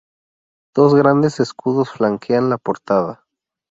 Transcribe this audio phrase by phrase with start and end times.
[0.73, 3.23] Dos grandes escudos flanquean la portada.